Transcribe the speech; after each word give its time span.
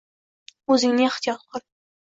O‘zingni 0.77 1.07
ehtiyot 1.11 1.47
qil. 1.53 1.67